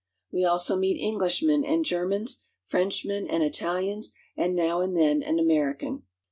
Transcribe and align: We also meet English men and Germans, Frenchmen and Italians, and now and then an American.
We 0.31 0.45
also 0.45 0.75
meet 0.77 0.99
English 0.99 1.43
men 1.43 1.63
and 1.63 1.85
Germans, 1.85 2.39
Frenchmen 2.65 3.27
and 3.27 3.43
Italians, 3.43 4.13
and 4.35 4.55
now 4.55 4.81
and 4.81 4.97
then 4.97 5.21
an 5.21 5.37
American. 5.37 6.05